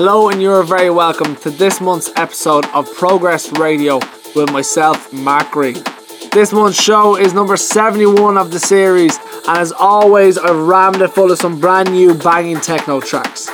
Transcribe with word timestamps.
Hello, 0.00 0.28
and 0.28 0.40
you're 0.40 0.62
very 0.62 0.90
welcome 0.90 1.34
to 1.34 1.50
this 1.50 1.80
month's 1.80 2.08
episode 2.14 2.64
of 2.66 2.88
Progress 2.94 3.50
Radio 3.58 3.96
with 4.36 4.48
myself, 4.52 5.12
Mark 5.12 5.50
Green. 5.50 5.82
This 6.30 6.52
month's 6.52 6.80
show 6.80 7.16
is 7.16 7.34
number 7.34 7.56
71 7.56 8.38
of 8.38 8.52
the 8.52 8.60
series, 8.60 9.18
and 9.48 9.58
as 9.58 9.72
always, 9.72 10.38
I've 10.38 10.54
rammed 10.54 11.02
it 11.02 11.08
full 11.08 11.32
of 11.32 11.38
some 11.38 11.58
brand 11.58 11.90
new 11.90 12.14
banging 12.14 12.60
techno 12.60 13.00
tracks. 13.00 13.48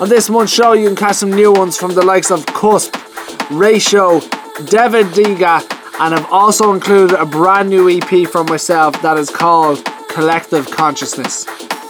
On 0.00 0.08
this 0.08 0.30
month's 0.30 0.52
show, 0.52 0.72
you 0.72 0.86
can 0.86 0.94
catch 0.94 1.16
some 1.16 1.32
new 1.32 1.52
ones 1.52 1.76
from 1.76 1.94
the 1.94 2.04
likes 2.04 2.30
of 2.30 2.46
Cusp, 2.46 2.94
Ratio, 3.50 4.20
David 4.66 5.06
Diga, 5.06 5.62
and 5.98 6.14
I've 6.14 6.30
also 6.30 6.74
included 6.74 7.18
a 7.18 7.26
brand 7.26 7.70
new 7.70 7.90
EP 7.90 8.28
from 8.28 8.46
myself 8.46 9.02
that 9.02 9.18
is 9.18 9.30
called 9.30 9.84
Collective 10.10 10.70
Consciousness. 10.70 11.44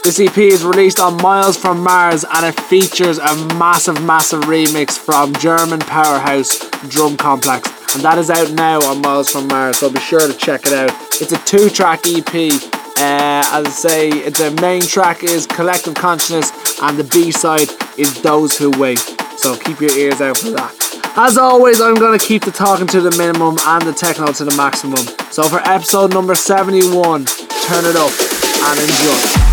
This 0.09 0.20
EP 0.20 0.38
is 0.38 0.64
released 0.64 1.00
on 1.00 1.18
Miles 1.18 1.59
from 1.59 1.82
Mars 1.82 2.24
and 2.24 2.46
it 2.46 2.59
features 2.59 3.19
a 3.19 3.37
massive, 3.56 4.02
massive 4.02 4.41
remix 4.45 4.96
from 4.96 5.34
German 5.34 5.80
powerhouse 5.80 6.66
Drum 6.88 7.15
Complex. 7.15 7.69
And 7.95 8.02
that 8.02 8.16
is 8.16 8.30
out 8.30 8.51
now 8.52 8.80
on 8.88 9.02
Miles 9.02 9.29
from 9.29 9.48
Mars, 9.48 9.80
so 9.80 9.92
be 9.92 10.01
sure 10.01 10.27
to 10.27 10.32
check 10.32 10.62
it 10.65 10.73
out. 10.73 10.88
It's 11.20 11.32
a 11.32 11.38
two 11.45 11.68
track 11.68 12.06
EP. 12.06 12.24
Uh, 12.27 13.45
as 13.52 13.66
I 13.66 13.68
say, 13.68 14.10
the 14.30 14.59
main 14.62 14.80
track 14.80 15.24
is 15.24 15.46
Collective 15.46 15.95
Consciousness 15.95 16.80
and 16.80 16.96
the 16.96 17.04
B 17.04 17.30
side 17.30 17.68
is 17.98 18.23
Those 18.23 18.56
Who 18.56 18.70
Wait. 18.80 19.01
So 19.37 19.59
keep 19.59 19.79
your 19.79 19.90
ears 19.90 20.23
out 20.23 20.38
for 20.38 20.52
that. 20.52 20.74
As 21.18 21.37
always, 21.37 21.82
I'm 21.82 21.96
going 21.96 22.18
to 22.18 22.24
keep 22.24 22.46
the 22.46 22.51
talking 22.51 22.87
to 22.87 23.02
the 23.02 23.15
minimum 23.18 23.59
and 23.60 23.82
the 23.82 23.93
techno 23.93 24.32
to 24.32 24.45
the 24.46 24.56
maximum. 24.56 25.04
So 25.30 25.43
for 25.43 25.59
episode 25.68 26.15
number 26.15 26.34
71, 26.34 27.27
turn 27.27 27.84
it 27.84 27.96
up 27.96 28.12
and 28.70 28.80
enjoy. 28.80 29.48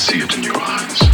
see 0.00 0.20
it 0.20 0.34
in 0.34 0.42
your 0.42 0.58
eyes. 0.58 1.09